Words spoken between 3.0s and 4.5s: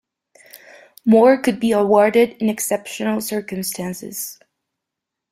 circumstances.